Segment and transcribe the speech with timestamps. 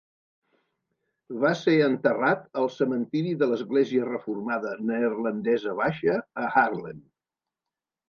[1.43, 7.03] Va ser enterrat al cementiri de l'església reformada neerlandesa baixa a Haarlem.